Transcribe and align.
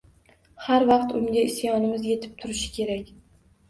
Har 0.67 0.85
vaqt 0.93 1.13
unga 1.21 1.45
isyonimiz 1.51 2.11
yetib 2.11 2.37
turishi 2.43 2.77
kerak… 2.83 3.19